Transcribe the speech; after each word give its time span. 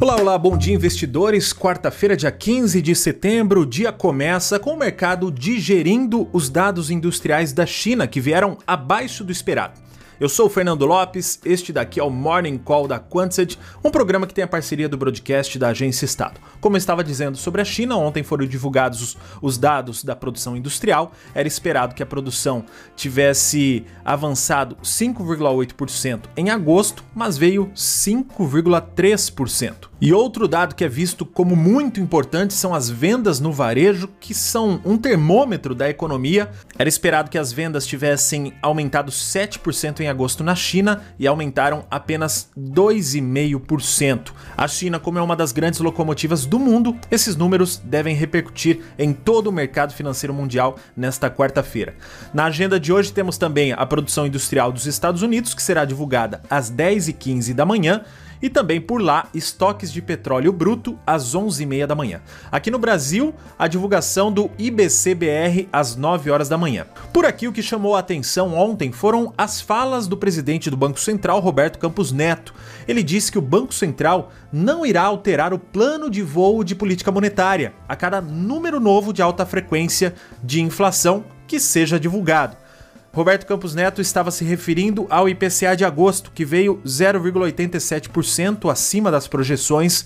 Olá, 0.00 0.14
olá, 0.14 0.38
bom 0.38 0.56
dia 0.56 0.76
investidores. 0.76 1.52
Quarta-feira, 1.52 2.16
dia 2.16 2.30
15 2.30 2.80
de 2.80 2.94
setembro, 2.94 3.62
o 3.62 3.66
dia 3.66 3.90
começa 3.90 4.56
com 4.56 4.70
o 4.70 4.78
mercado 4.78 5.28
digerindo 5.28 6.28
os 6.32 6.48
dados 6.48 6.88
industriais 6.88 7.52
da 7.52 7.66
China 7.66 8.06
que 8.06 8.20
vieram 8.20 8.56
abaixo 8.64 9.24
do 9.24 9.32
esperado. 9.32 9.87
Eu 10.20 10.28
sou 10.28 10.46
o 10.46 10.50
Fernando 10.50 10.84
Lopes, 10.84 11.38
este 11.44 11.72
daqui 11.72 12.00
é 12.00 12.02
o 12.02 12.10
Morning 12.10 12.58
Call 12.58 12.88
da 12.88 12.98
Quantset, 12.98 13.56
um 13.84 13.90
programa 13.90 14.26
que 14.26 14.34
tem 14.34 14.42
a 14.42 14.48
parceria 14.48 14.88
do 14.88 14.98
broadcast 14.98 15.56
da 15.60 15.68
Agência 15.68 16.04
Estado. 16.04 16.40
Como 16.60 16.74
eu 16.74 16.78
estava 16.78 17.04
dizendo 17.04 17.36
sobre 17.36 17.62
a 17.62 17.64
China, 17.64 17.96
ontem 17.96 18.24
foram 18.24 18.44
divulgados 18.44 19.00
os, 19.00 19.16
os 19.40 19.56
dados 19.56 20.02
da 20.02 20.16
produção 20.16 20.56
industrial. 20.56 21.12
Era 21.32 21.46
esperado 21.46 21.94
que 21.94 22.02
a 22.02 22.06
produção 22.06 22.64
tivesse 22.96 23.84
avançado 24.04 24.76
5,8% 24.82 26.22
em 26.36 26.50
agosto, 26.50 27.04
mas 27.14 27.38
veio 27.38 27.70
5,3%. 27.76 29.88
E 30.00 30.12
outro 30.12 30.46
dado 30.46 30.76
que 30.76 30.84
é 30.84 30.88
visto 30.88 31.26
como 31.26 31.56
muito 31.56 32.00
importante 32.00 32.54
são 32.54 32.72
as 32.72 32.88
vendas 32.88 33.40
no 33.40 33.52
varejo, 33.52 34.08
que 34.20 34.32
são 34.32 34.80
um 34.84 34.96
termômetro 34.96 35.74
da 35.74 35.90
economia. 35.90 36.48
Era 36.78 36.88
esperado 36.88 37.28
que 37.28 37.36
as 37.36 37.52
vendas 37.52 37.84
tivessem 37.84 38.54
aumentado 38.62 39.10
7% 39.10 39.98
em 39.98 40.07
agosto 40.08 40.44
na 40.44 40.54
China 40.54 41.02
e 41.18 41.26
aumentaram 41.26 41.84
apenas 41.90 42.50
2,5%. 42.58 44.32
A 44.56 44.66
China, 44.68 44.98
como 44.98 45.18
é 45.18 45.22
uma 45.22 45.36
das 45.36 45.52
grandes 45.52 45.80
locomotivas 45.80 46.46
do 46.46 46.58
mundo, 46.58 46.96
esses 47.10 47.36
números 47.36 47.76
devem 47.82 48.14
repercutir 48.14 48.80
em 48.98 49.12
todo 49.12 49.48
o 49.48 49.52
mercado 49.52 49.92
financeiro 49.92 50.34
mundial 50.34 50.78
nesta 50.96 51.30
quarta-feira. 51.30 51.94
Na 52.32 52.46
agenda 52.46 52.78
de 52.78 52.92
hoje 52.92 53.12
temos 53.12 53.38
também 53.38 53.72
a 53.72 53.86
produção 53.86 54.26
industrial 54.26 54.72
dos 54.72 54.86
Estados 54.86 55.22
Unidos, 55.22 55.54
que 55.54 55.62
será 55.62 55.84
divulgada 55.84 56.42
às 56.50 56.70
10h15 56.70 57.54
da 57.54 57.64
manhã 57.64 58.04
e 58.42 58.48
também 58.48 58.80
por 58.80 59.00
lá 59.00 59.28
estoques 59.34 59.92
de 59.92 60.00
petróleo 60.00 60.52
bruto 60.52 60.98
às 61.06 61.34
11h30 61.34 61.86
da 61.86 61.94
manhã. 61.94 62.20
Aqui 62.50 62.70
no 62.70 62.78
Brasil, 62.78 63.34
a 63.58 63.66
divulgação 63.66 64.32
do 64.32 64.50
IBCBR 64.58 65.68
às 65.72 65.96
9 65.96 66.30
horas 66.30 66.48
da 66.48 66.58
manhã. 66.58 66.86
Por 67.12 67.24
aqui, 67.24 67.48
o 67.48 67.52
que 67.52 67.62
chamou 67.62 67.96
a 67.96 68.00
atenção 68.00 68.54
ontem 68.54 68.92
foram 68.92 69.32
as 69.36 69.60
falas 69.60 70.06
do 70.06 70.16
presidente 70.16 70.70
do 70.70 70.76
Banco 70.76 71.00
Central, 71.00 71.40
Roberto 71.40 71.78
Campos 71.78 72.12
Neto. 72.12 72.54
Ele 72.86 73.02
disse 73.02 73.32
que 73.32 73.38
o 73.38 73.42
Banco 73.42 73.74
Central 73.74 74.32
não 74.52 74.86
irá 74.86 75.02
alterar 75.02 75.52
o 75.52 75.58
plano 75.58 76.10
de 76.10 76.22
voo 76.22 76.64
de 76.64 76.74
política 76.74 77.12
monetária 77.12 77.72
a 77.88 77.96
cada 77.96 78.20
número 78.20 78.80
novo 78.80 79.12
de 79.12 79.22
alta 79.22 79.44
frequência 79.44 80.14
de 80.42 80.60
inflação 80.60 81.24
que 81.46 81.58
seja 81.58 81.98
divulgado. 81.98 82.67
Roberto 83.12 83.46
Campos 83.46 83.74
Neto 83.74 84.00
estava 84.00 84.30
se 84.30 84.44
referindo 84.44 85.06
ao 85.10 85.28
IPCA 85.28 85.74
de 85.76 85.84
agosto, 85.84 86.30
que 86.32 86.44
veio 86.44 86.80
0,87% 86.84 88.70
acima 88.70 89.10
das 89.10 89.26
projeções. 89.26 90.04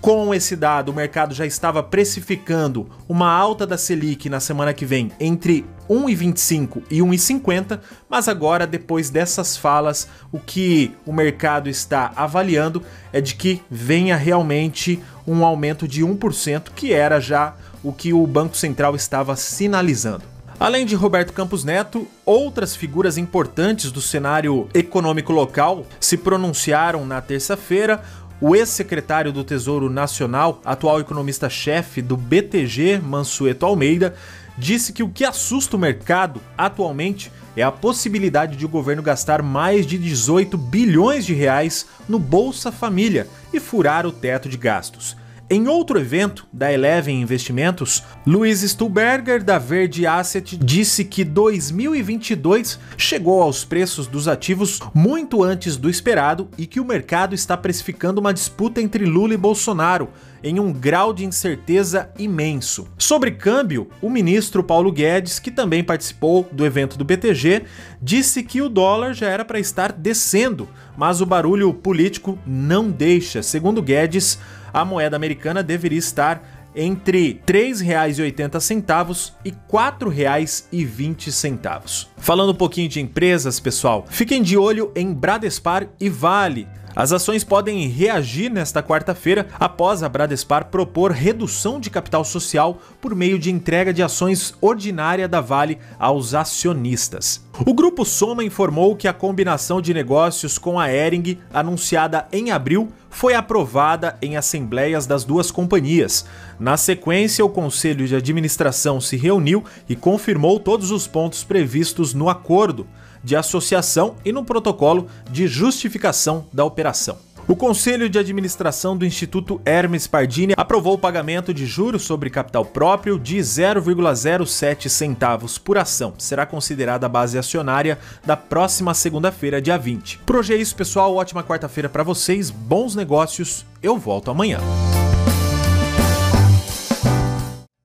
Com 0.00 0.32
esse 0.34 0.54
dado, 0.54 0.90
o 0.90 0.94
mercado 0.94 1.34
já 1.34 1.46
estava 1.46 1.82
precificando 1.82 2.88
uma 3.08 3.32
alta 3.32 3.66
da 3.66 3.78
Selic 3.78 4.28
na 4.28 4.38
semana 4.38 4.72
que 4.74 4.84
vem 4.84 5.10
entre 5.18 5.64
1,25 5.88 6.82
e 6.90 6.98
1,50, 6.98 7.80
mas 8.08 8.28
agora, 8.28 8.66
depois 8.66 9.10
dessas 9.10 9.56
falas, 9.56 10.06
o 10.30 10.38
que 10.38 10.94
o 11.04 11.12
mercado 11.12 11.68
está 11.68 12.12
avaliando 12.14 12.82
é 13.12 13.20
de 13.20 13.34
que 13.34 13.62
venha 13.70 14.16
realmente 14.16 15.02
um 15.26 15.44
aumento 15.44 15.88
de 15.88 16.04
1%, 16.04 16.70
que 16.76 16.92
era 16.92 17.18
já 17.18 17.56
o 17.82 17.92
que 17.92 18.12
o 18.12 18.24
Banco 18.26 18.56
Central 18.56 18.94
estava 18.94 19.34
sinalizando. 19.34 20.35
Além 20.58 20.86
de 20.86 20.94
Roberto 20.94 21.34
Campos 21.34 21.64
Neto, 21.64 22.08
outras 22.24 22.74
figuras 22.74 23.18
importantes 23.18 23.92
do 23.92 24.00
cenário 24.00 24.68
econômico 24.72 25.30
local 25.30 25.86
se 26.00 26.16
pronunciaram 26.16 27.04
na 27.04 27.20
terça-feira. 27.20 28.02
O 28.40 28.56
ex-secretário 28.56 29.32
do 29.32 29.44
Tesouro 29.44 29.90
Nacional, 29.90 30.62
atual 30.64 30.98
economista-chefe 30.98 32.00
do 32.00 32.16
BTG, 32.16 32.98
Mansueto 33.04 33.66
Almeida, 33.66 34.14
disse 34.56 34.94
que 34.94 35.02
o 35.02 35.10
que 35.10 35.26
assusta 35.26 35.76
o 35.76 35.78
mercado 35.78 36.40
atualmente 36.56 37.30
é 37.54 37.62
a 37.62 37.70
possibilidade 37.70 38.56
de 38.56 38.64
o 38.64 38.68
governo 38.68 39.02
gastar 39.02 39.42
mais 39.42 39.86
de 39.86 39.98
18 39.98 40.56
bilhões 40.56 41.26
de 41.26 41.34
reais 41.34 41.86
no 42.08 42.18
Bolsa 42.18 42.72
Família 42.72 43.26
e 43.52 43.60
furar 43.60 44.06
o 44.06 44.12
teto 44.12 44.48
de 44.48 44.56
gastos. 44.56 45.16
Em 45.48 45.68
outro 45.68 45.96
evento 45.96 46.44
da 46.52 46.72
Eleven 46.72 47.20
Investimentos, 47.20 48.02
Luiz 48.26 48.62
Stuberger 48.62 49.40
da 49.40 49.56
Verde 49.56 50.04
Asset 50.04 50.56
disse 50.56 51.04
que 51.04 51.22
2022 51.22 52.76
chegou 52.98 53.40
aos 53.40 53.64
preços 53.64 54.08
dos 54.08 54.26
ativos 54.26 54.80
muito 54.92 55.44
antes 55.44 55.76
do 55.76 55.88
esperado 55.88 56.48
e 56.58 56.66
que 56.66 56.80
o 56.80 56.84
mercado 56.84 57.36
está 57.36 57.56
precificando 57.56 58.20
uma 58.20 58.34
disputa 58.34 58.82
entre 58.82 59.04
Lula 59.04 59.34
e 59.34 59.36
Bolsonaro 59.36 60.08
em 60.42 60.58
um 60.58 60.72
grau 60.72 61.12
de 61.12 61.24
incerteza 61.24 62.10
imenso. 62.18 62.88
Sobre 62.98 63.30
câmbio, 63.30 63.88
o 64.02 64.10
ministro 64.10 64.64
Paulo 64.64 64.90
Guedes, 64.90 65.38
que 65.38 65.52
também 65.52 65.84
participou 65.84 66.48
do 66.50 66.66
evento 66.66 66.98
do 66.98 67.04
BTG, 67.04 67.62
disse 68.02 68.42
que 68.42 68.60
o 68.60 68.68
dólar 68.68 69.14
já 69.14 69.28
era 69.28 69.44
para 69.44 69.60
estar 69.60 69.92
descendo, 69.92 70.68
mas 70.96 71.20
o 71.20 71.26
barulho 71.26 71.72
político 71.72 72.36
não 72.44 72.90
deixa. 72.90 73.40
Segundo 73.40 73.80
Guedes, 73.80 74.36
a 74.72 74.84
moeda 74.84 75.16
americana 75.16 75.62
deveria 75.62 75.98
estar 75.98 76.55
entre 76.76 77.40
R$ 77.46 77.46
3,80 77.46 79.32
e 79.44 79.50
R$ 79.50 79.56
4,20. 79.68 82.08
Falando 82.18 82.52
um 82.52 82.54
pouquinho 82.54 82.88
de 82.88 83.00
empresas, 83.00 83.58
pessoal, 83.58 84.04
fiquem 84.08 84.42
de 84.42 84.58
olho 84.58 84.92
em 84.94 85.12
Bradespar 85.12 85.88
e 85.98 86.08
Vale. 86.10 86.68
As 86.96 87.12
ações 87.12 87.44
podem 87.44 87.86
reagir 87.88 88.50
nesta 88.50 88.82
quarta-feira 88.82 89.46
após 89.60 90.02
a 90.02 90.08
Bradespar 90.08 90.70
propor 90.70 91.12
redução 91.12 91.78
de 91.78 91.90
capital 91.90 92.24
social 92.24 92.80
por 93.02 93.14
meio 93.14 93.38
de 93.38 93.50
entrega 93.50 93.92
de 93.92 94.02
ações 94.02 94.54
ordinária 94.62 95.28
da 95.28 95.42
Vale 95.42 95.76
aos 95.98 96.32
acionistas. 96.32 97.46
O 97.66 97.74
grupo 97.74 98.02
Soma 98.06 98.42
informou 98.42 98.96
que 98.96 99.06
a 99.06 99.12
combinação 99.12 99.82
de 99.82 99.92
negócios 99.92 100.56
com 100.56 100.80
a 100.80 100.90
Ering, 100.90 101.38
anunciada 101.52 102.26
em 102.32 102.50
abril, 102.50 102.90
foi 103.16 103.32
aprovada 103.32 104.18
em 104.20 104.36
assembleias 104.36 105.06
das 105.06 105.24
duas 105.24 105.50
companhias. 105.50 106.26
Na 106.60 106.76
sequência, 106.76 107.42
o 107.42 107.48
conselho 107.48 108.06
de 108.06 108.14
administração 108.14 109.00
se 109.00 109.16
reuniu 109.16 109.64
e 109.88 109.96
confirmou 109.96 110.60
todos 110.60 110.90
os 110.90 111.06
pontos 111.06 111.42
previstos 111.42 112.12
no 112.12 112.28
acordo 112.28 112.86
de 113.24 113.34
associação 113.34 114.16
e 114.22 114.32
no 114.32 114.44
protocolo 114.44 115.06
de 115.30 115.48
justificação 115.48 116.46
da 116.52 116.62
operação. 116.62 117.25
O 117.48 117.54
Conselho 117.54 118.10
de 118.10 118.18
Administração 118.18 118.96
do 118.96 119.06
Instituto 119.06 119.60
Hermes 119.64 120.08
Pardini 120.08 120.52
aprovou 120.56 120.94
o 120.94 120.98
pagamento 120.98 121.54
de 121.54 121.64
juros 121.64 122.02
sobre 122.02 122.28
capital 122.28 122.64
próprio 122.64 123.20
de 123.20 123.36
0,07 123.36 124.88
centavos 124.88 125.56
por 125.56 125.78
ação. 125.78 126.12
Será 126.18 126.44
considerada 126.44 127.06
a 127.06 127.08
base 127.08 127.38
acionária 127.38 128.00
da 128.24 128.36
próxima 128.36 128.92
segunda-feira, 128.94 129.62
dia 129.62 129.78
20. 129.78 130.18
Por 130.26 130.36
hoje 130.36 130.54
é 130.54 130.56
isso, 130.56 130.74
pessoal. 130.74 131.14
Ótima 131.14 131.44
quarta-feira 131.44 131.88
para 131.88 132.02
vocês. 132.02 132.50
Bons 132.50 132.96
negócios. 132.96 133.64
Eu 133.80 133.96
volto 133.96 134.28
amanhã. 134.28 134.58